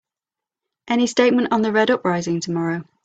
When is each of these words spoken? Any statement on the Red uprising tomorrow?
Any 0.87 1.05
statement 1.05 1.49
on 1.51 1.61
the 1.61 1.71
Red 1.71 1.91
uprising 1.91 2.39
tomorrow? 2.39 2.85